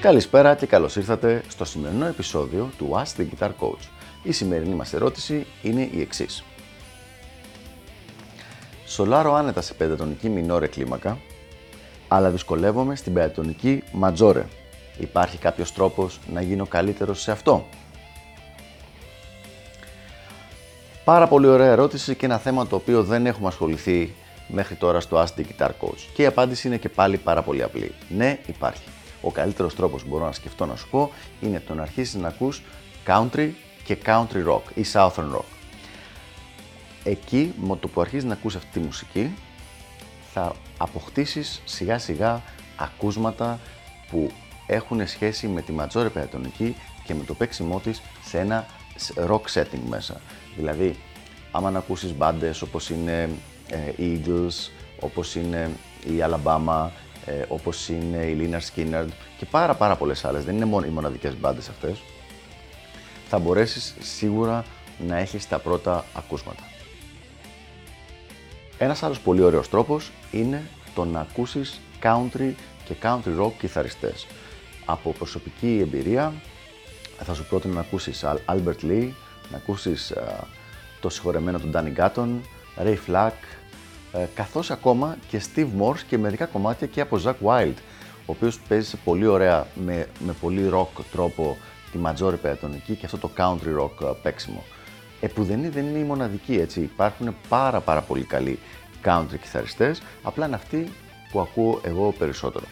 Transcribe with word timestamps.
Καλησπέρα 0.00 0.54
και 0.54 0.66
καλώς 0.66 0.96
ήρθατε 0.96 1.42
στο 1.48 1.64
σημερινό 1.64 2.06
επεισόδιο 2.06 2.70
του 2.78 2.90
Ask 2.92 3.20
the 3.20 3.24
Guitar 3.24 3.48
Coach. 3.48 3.88
Η 4.22 4.32
σημερινή 4.32 4.74
μας 4.74 4.92
ερώτηση 4.92 5.46
είναι 5.62 5.88
η 5.92 6.00
εξής. 6.00 6.44
Σολάρω 8.86 9.34
άνετα 9.34 9.60
σε 9.60 9.74
πεντατονική 9.74 10.28
μινόρε 10.28 10.66
κλίμακα, 10.66 11.18
αλλά 12.08 12.30
δυσκολεύομαι 12.30 12.96
στην 12.96 13.12
πεντατονική 13.12 13.82
ματζόρε. 13.92 14.46
Υπάρχει 14.98 15.38
κάποιος 15.38 15.72
τρόπος 15.72 16.20
να 16.32 16.40
γίνω 16.40 16.66
καλύτερος 16.66 17.20
σε 17.20 17.30
αυτό; 17.30 17.66
Πάρα 21.04 21.26
πολύ 21.26 21.46
ωραία 21.46 21.70
ερώτηση 21.70 22.14
και 22.14 22.26
ένα 22.26 22.38
θέμα 22.38 22.66
το 22.66 22.76
οποίο 22.76 23.02
δεν 23.02 23.26
έχουμε 23.26 23.48
ασχοληθεί 23.48 24.14
μέχρι 24.48 24.74
τώρα 24.74 25.00
στο 25.00 25.22
Ask 25.22 25.40
the 25.40 25.44
Guitar 25.44 25.70
Coach. 25.80 26.00
Και 26.14 26.22
η 26.22 26.26
απάντηση 26.26 26.66
είναι 26.66 26.76
και 26.76 26.88
πάλι 26.88 27.16
πάρα 27.16 27.42
πολύ 27.42 27.62
απλή. 27.62 27.92
Ναι, 28.08 28.38
υπάρχει. 28.46 28.82
Ο 29.20 29.30
καλύτερος 29.30 29.74
τρόπος 29.74 30.02
που 30.02 30.08
μπορώ 30.08 30.24
να 30.24 30.32
σκεφτώ 30.32 30.66
να 30.66 30.76
σου 30.76 30.88
πω 30.88 31.10
είναι 31.40 31.60
το 31.60 31.74
να 31.74 31.82
αρχίσεις 31.82 32.14
να 32.14 32.28
ακούς 32.28 32.62
country 33.06 33.50
και 33.84 33.96
country 34.06 34.46
rock 34.48 34.62
ή 34.74 34.84
southern 34.92 35.34
rock. 35.34 35.44
Εκεί, 37.04 37.54
με 37.60 37.76
το 37.76 37.88
που 37.88 38.00
αρχίζεις 38.00 38.24
να 38.24 38.32
ακούς 38.32 38.56
αυτή 38.56 38.80
τη 38.80 38.86
μουσική, 38.86 39.34
θα 40.32 40.54
αποκτήσεις 40.78 41.62
σιγά 41.64 41.98
σιγά 41.98 42.42
ακούσματα 42.76 43.58
που 44.10 44.30
έχουν 44.66 45.06
σχέση 45.06 45.48
με 45.48 45.62
τη 45.62 45.72
ματζόρε 45.72 46.08
πεντατονική 46.08 46.76
και 47.04 47.14
με 47.14 47.24
το 47.24 47.34
παίξιμό 47.34 47.80
της 47.80 48.02
σε 48.24 48.38
ένα 48.38 48.66
rock 49.14 49.42
setting 49.54 49.82
μέσα. 49.88 50.20
Δηλαδή, 50.56 50.96
άμα 51.50 51.70
να 51.70 51.78
ακούσεις 51.78 52.14
μπάντες 52.14 52.62
όπως 52.62 52.90
είναι 52.90 53.28
ε, 53.68 53.92
Eagles, 53.98 54.70
όπως 55.00 55.34
είναι 55.34 55.70
η 56.04 56.22
Alabama, 56.22 56.88
ε, 57.26 57.44
όπως 57.48 57.88
είναι 57.88 58.16
η 58.16 58.36
Lina 58.40 58.58
Skinner 58.58 59.04
και 59.38 59.46
πάρα 59.46 59.74
πάρα 59.74 59.96
πολλές 59.96 60.24
άλλες, 60.24 60.44
δεν 60.44 60.56
είναι 60.56 60.64
μόνο 60.64 60.86
οι 60.86 60.88
μοναδικές 60.88 61.36
μπάντες 61.36 61.68
αυτές, 61.68 62.02
θα 63.28 63.38
μπορέσεις 63.38 63.94
σίγουρα 64.00 64.64
να 65.06 65.18
έχεις 65.18 65.48
τα 65.48 65.58
πρώτα 65.58 66.04
ακούσματα. 66.14 66.62
Ένας 68.78 69.02
άλλος 69.02 69.20
πολύ 69.20 69.42
ωραίος 69.42 69.68
τρόπος 69.68 70.10
είναι 70.30 70.62
το 70.94 71.04
να 71.04 71.20
ακούσεις 71.20 71.80
country 72.02 72.52
και 72.84 72.94
country 73.02 73.40
rock 73.40 73.52
κιθαριστές. 73.58 74.26
Από 74.84 75.12
προσωπική 75.12 75.78
εμπειρία 75.80 76.32
θα 77.18 77.34
σου 77.34 77.44
πρότεινα 77.44 77.74
να 77.74 77.80
ακούσεις 77.80 78.24
Albert 78.46 78.84
Lee, 78.84 79.10
να 79.50 79.56
ακούσεις 79.56 80.12
το 81.00 81.08
συγχωρεμένο 81.08 81.58
του 81.58 81.70
Danny 81.74 81.92
Gatton, 81.96 82.28
Ray 82.84 82.96
Flack, 83.06 83.30
ε, 83.30 83.59
καθώς 84.34 84.70
ακόμα 84.70 85.16
και 85.28 85.42
Steve 85.54 85.68
Morse 85.80 86.00
και 86.08 86.18
μερικά 86.18 86.46
κομμάτια 86.46 86.86
και 86.86 87.00
από 87.00 87.20
Zack 87.24 87.34
Wild, 87.44 87.74
ο 88.26 88.32
οποίος 88.32 88.60
παίζει 88.60 88.88
σε 88.88 88.96
πολύ 89.04 89.26
ωραία, 89.26 89.66
με, 89.74 90.06
με 90.18 90.32
πολύ 90.40 90.70
rock 90.72 91.02
τρόπο 91.12 91.56
τη 91.92 91.98
Majority 92.04 92.40
πεντατονική 92.42 92.94
και 92.94 93.06
αυτό 93.06 93.18
το 93.18 93.30
country 93.36 93.80
rock 93.80 94.06
ε, 94.08 94.12
παίξιμο. 94.22 94.64
Επουδενή 95.20 95.68
δεν 95.68 95.86
είναι 95.86 95.98
η 95.98 96.02
μοναδική, 96.02 96.54
έτσι. 96.54 96.80
Υπάρχουν 96.80 97.36
πάρα 97.48 97.80
πάρα 97.80 98.00
πολύ 98.00 98.24
καλοί 98.24 98.58
country 99.04 99.38
κιθαριστές, 99.40 100.02
απλά 100.22 100.46
είναι 100.46 100.54
αυτοί 100.54 100.92
που 101.32 101.40
ακούω 101.40 101.80
εγώ 101.84 102.14
περισσότερο. 102.18 102.64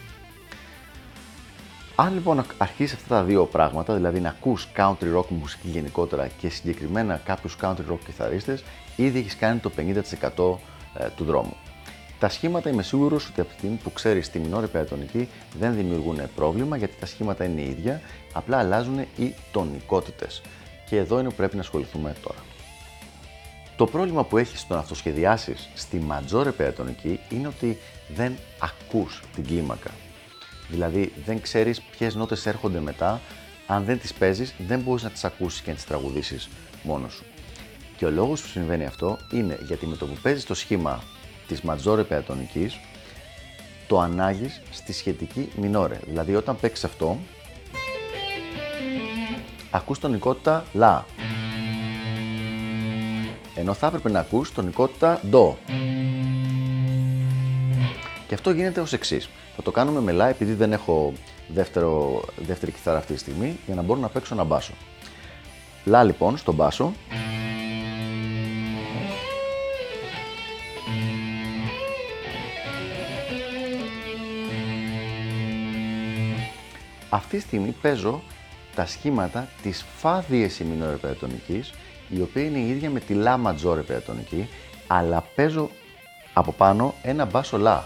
Αν 1.95 2.13
λοιπόν 2.13 2.45
αρχίσεις 2.57 2.97
αυτά 2.97 3.15
τα 3.15 3.23
δύο 3.23 3.45
πράγματα, 3.45 3.93
δηλαδή 3.93 4.19
να 4.19 4.29
ακούς 4.29 4.67
country 4.77 5.15
rock 5.17 5.27
μουσική 5.29 5.67
γενικότερα 5.67 6.27
και 6.27 6.49
συγκεκριμένα 6.49 7.21
κάποιους 7.25 7.55
country 7.61 7.91
rock 7.91 7.99
κιθαρίστες, 8.05 8.63
ήδη 8.95 9.19
έχεις 9.19 9.35
κάνει 9.35 9.59
το 9.59 9.71
50% 9.77 10.55
ε, 10.97 11.07
του 11.15 11.23
δρόμου. 11.23 11.55
Τα 12.19 12.29
σχήματα 12.29 12.69
είμαι 12.69 12.83
σίγουρος 12.83 13.27
ότι 13.27 13.41
από 13.41 13.49
τη 13.49 13.55
στιγμή 13.55 13.75
που 13.75 13.93
ξέρεις 13.93 14.29
τη 14.29 14.39
μινόρε 14.39 14.67
πεατονική 14.67 15.27
δεν 15.59 15.75
δημιουργούν 15.75 16.21
πρόβλημα 16.35 16.77
γιατί 16.77 16.95
τα 16.99 17.05
σχήματα 17.05 17.43
είναι 17.43 17.61
ίδια, 17.61 18.01
απλά 18.33 18.57
αλλάζουν 18.57 18.99
οι 19.17 19.33
τονικότητες. 19.51 20.41
Και 20.85 20.97
εδώ 20.97 21.19
είναι 21.19 21.29
που 21.29 21.35
πρέπει 21.35 21.55
να 21.55 21.61
ασχοληθούμε 21.61 22.15
τώρα. 22.23 22.39
Το 23.77 23.85
πρόβλημα 23.85 24.23
που 24.23 24.37
έχεις 24.37 24.59
στο 24.59 24.73
να 24.73 24.79
αυτοσχεδιάσεις 24.79 25.69
στη 25.73 25.97
ματζόρε 25.97 26.51
πεατονική 26.51 27.19
είναι 27.29 27.47
ότι 27.47 27.77
δεν 28.15 28.37
ακούς 28.59 29.21
την 29.35 29.45
κλίμακα. 29.45 29.91
Δηλαδή 30.69 31.13
δεν 31.25 31.41
ξέρεις 31.41 31.81
ποιες 31.81 32.15
νότες 32.15 32.45
έρχονται 32.45 32.79
μετά, 32.79 33.21
αν 33.67 33.83
δεν 33.83 33.99
τις 33.99 34.13
παίζεις, 34.13 34.53
δεν 34.67 34.79
μπορείς 34.79 35.03
να 35.03 35.09
τις 35.09 35.23
ακούσεις 35.23 35.61
και 35.61 35.69
να 35.69 35.75
τις 35.75 35.85
τραγουδήσεις 35.85 36.49
μόνος 36.83 37.13
σου. 37.13 37.23
Και 37.99 38.05
ο 38.05 38.09
λόγος 38.09 38.41
που 38.41 38.47
συμβαίνει 38.47 38.85
αυτό 38.85 39.17
είναι 39.31 39.59
γιατί 39.67 39.85
με 39.85 39.95
το 39.95 40.05
που 40.05 40.17
παίζεις 40.21 40.45
το 40.45 40.53
σχήμα 40.53 41.03
της 41.47 41.61
ματζόρε 41.61 42.03
πεατονικής, 42.03 42.79
το 43.87 43.99
ανάγεις 43.99 44.61
στη 44.71 44.93
σχετική 44.93 45.49
μινόρε. 45.55 45.99
Δηλαδή 46.07 46.35
όταν 46.35 46.59
παίξεις 46.59 46.83
αυτό, 46.83 47.17
ακούς 49.71 49.99
τονικότητα 49.99 50.65
λα. 50.73 51.05
Ενώ 53.55 53.73
θα 53.73 53.87
έπρεπε 53.87 54.09
να 54.09 54.19
ακούς 54.19 54.53
τονικότητα 54.53 55.21
ντο. 55.29 55.57
Και 58.27 58.33
αυτό 58.33 58.51
γίνεται 58.51 58.81
ως 58.81 58.93
εξής. 58.93 59.29
Θα 59.55 59.61
το 59.61 59.71
κάνουμε 59.71 59.99
με 59.99 60.11
λα 60.11 60.27
επειδή 60.27 60.53
δεν 60.53 60.71
έχω 60.71 61.13
δεύτερο, 61.47 62.21
δεύτερη 62.45 62.71
κιθάρα 62.71 62.97
αυτή 62.97 63.13
τη 63.13 63.19
στιγμή 63.19 63.57
για 63.65 63.75
να 63.75 63.81
μπορώ 63.81 63.99
να 63.99 64.07
παίξω 64.07 64.33
ένα 64.33 64.43
μπάσο. 64.43 64.73
Λα 65.85 66.03
λοιπόν 66.03 66.37
στον 66.37 66.55
μπάσο. 66.55 66.93
Αυτή 77.09 77.37
τη 77.37 77.41
στιγμή 77.41 77.75
παίζω 77.81 78.21
τα 78.75 78.85
σχήματα 78.85 79.47
της 79.61 79.85
φα 79.97 80.19
δίεση 80.19 80.63
μινόρε 80.63 80.95
πεντατονικής, 80.95 81.73
η 82.09 82.21
οποία 82.21 82.43
είναι 82.43 82.57
η 82.57 82.69
ίδια 82.69 82.89
με 82.89 82.99
τη 82.99 83.13
λα 83.13 83.37
ματζόρε 83.37 83.81
πεντατονική, 83.81 84.47
αλλά 84.87 85.21
παίζω 85.35 85.69
από 86.33 86.51
πάνω 86.51 86.93
ένα 87.01 87.25
μπάσο 87.25 87.57
λα. 87.57 87.83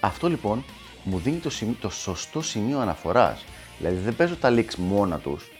Αυτό 0.00 0.28
λοιπόν 0.28 0.64
μου 1.04 1.18
δίνει 1.18 1.38
το, 1.38 1.50
το 1.80 1.90
σωστό 1.90 2.42
σημείο 2.42 2.78
αναφοράς. 2.78 3.44
Δηλαδή 3.78 3.96
δεν 3.96 4.16
παίζω 4.16 4.36
τα 4.36 4.50
licks 4.52 4.74
μόνα 4.74 5.18
τους, 5.18 5.50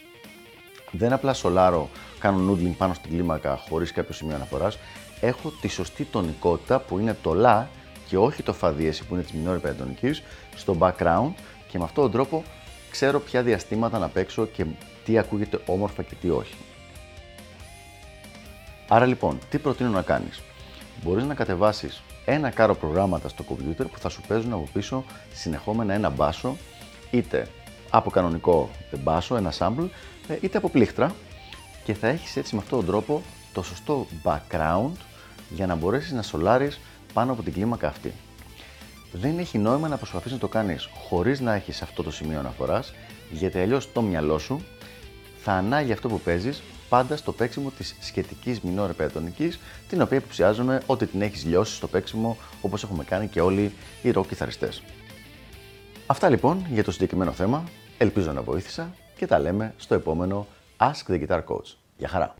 δεν 0.91 1.13
απλά 1.13 1.33
σολάρω, 1.33 1.89
κάνω 2.19 2.51
noodling 2.53 2.73
πάνω 2.77 2.93
στην 2.93 3.11
κλίμακα 3.11 3.59
χωρίς 3.69 3.91
κάποιο 3.91 4.13
σημείο 4.13 4.35
αναφοράς, 4.35 4.77
έχω 5.21 5.51
τη 5.61 5.67
σωστή 5.67 6.03
τονικότητα 6.03 6.79
που 6.79 6.99
είναι 6.99 7.17
το 7.21 7.33
λα 7.33 7.67
και 8.07 8.17
όχι 8.17 8.43
το 8.43 8.53
φαδίεση 8.53 9.05
που 9.05 9.13
είναι 9.13 9.23
της 9.23 9.31
μινόρη 9.31 9.59
πεντατονικής 9.59 10.23
στο 10.55 10.75
background 10.79 11.31
και 11.67 11.77
με 11.77 11.83
αυτόν 11.83 12.03
τον 12.03 12.11
τρόπο 12.11 12.43
ξέρω 12.91 13.19
ποια 13.19 13.41
διαστήματα 13.41 13.99
να 13.99 14.07
παίξω 14.07 14.45
και 14.45 14.65
τι 15.05 15.17
ακούγεται 15.17 15.59
όμορφα 15.65 16.03
και 16.03 16.15
τι 16.21 16.29
όχι. 16.29 16.55
Άρα 18.87 19.05
λοιπόν, 19.05 19.39
τι 19.49 19.57
προτείνω 19.57 19.89
να 19.89 20.01
κάνεις; 20.01 20.41
Μπορείς 21.03 21.23
να 21.23 21.33
κατεβάσεις 21.33 22.01
ένα 22.25 22.49
κάρο 22.49 22.75
προγράμματα 22.75 23.29
στο 23.29 23.43
κομπιούτερ 23.43 23.85
που 23.85 23.99
θα 23.99 24.09
σου 24.09 24.21
παίζουν 24.27 24.53
από 24.53 24.67
πίσω 24.73 25.03
συνεχόμενα 25.33 25.93
ένα 25.93 26.09
μπάσο, 26.09 26.57
είτε 27.11 27.47
από 27.89 28.09
κανονικό 28.09 28.69
μπάσο, 29.03 29.35
ένα 29.35 29.53
sample, 29.57 29.87
ε, 30.27 30.37
είτε 30.41 30.57
από 30.57 30.69
πλήκτρα 30.69 31.15
και 31.83 31.93
θα 31.93 32.07
έχεις 32.07 32.37
έτσι 32.37 32.55
με 32.55 32.61
αυτόν 32.61 32.79
τον 32.79 32.87
τρόπο 32.87 33.21
το 33.53 33.63
σωστό 33.63 34.07
background 34.23 34.91
για 35.49 35.67
να 35.67 35.75
μπορέσεις 35.75 36.11
να 36.11 36.21
σολάρεις 36.21 36.79
πάνω 37.13 37.31
από 37.31 37.43
την 37.43 37.53
κλίμακα 37.53 37.87
αυτή. 37.87 38.13
Δεν 39.11 39.37
έχει 39.37 39.57
νόημα 39.57 39.87
να 39.87 39.97
προσπαθείς 39.97 40.31
να 40.31 40.37
το 40.37 40.47
κάνεις 40.47 40.89
χωρίς 41.07 41.39
να 41.39 41.53
έχεις 41.53 41.81
αυτό 41.81 42.03
το 42.03 42.11
σημείο 42.11 42.39
αναφοράς, 42.39 42.93
γιατί 43.31 43.59
αλλιώς 43.59 43.91
το 43.91 44.01
μυαλό 44.01 44.37
σου 44.37 44.61
θα 45.43 45.51
ανάγει 45.51 45.91
αυτό 45.91 46.07
που 46.07 46.19
παίζεις 46.19 46.61
πάντα 46.89 47.17
στο 47.17 47.31
παίξιμο 47.31 47.71
της 47.77 47.95
σχετικής 47.99 48.61
μινόρε 48.61 48.93
πεντατονικής, 48.93 49.59
την 49.89 50.01
οποία 50.01 50.17
υποψιάζομαι 50.17 50.81
ότι 50.85 51.05
την 51.05 51.21
έχεις 51.21 51.45
λιώσει 51.45 51.75
στο 51.75 51.87
παίξιμο 51.87 52.37
όπως 52.61 52.83
έχουμε 52.83 53.03
κάνει 53.03 53.27
και 53.27 53.41
όλοι 53.41 53.73
οι 54.01 54.11
rock 54.15 54.27
κιθαριστές. 54.27 54.83
Αυτά 56.09 56.29
λοιπόν 56.29 56.65
για 56.69 56.83
το 56.83 56.91
συγκεκριμένο 56.91 57.31
θέμα. 57.31 57.63
Ελπίζω 57.97 58.31
να 58.31 58.41
βοήθησα 58.41 58.93
και 59.17 59.27
τα 59.27 59.39
λέμε 59.39 59.73
στο 59.77 59.95
επόμενο 59.95 60.47
Ask 60.77 61.11
the 61.11 61.27
Guitar 61.27 61.43
Coach. 61.43 61.75
Γεια 61.97 62.07
χαρά! 62.07 62.35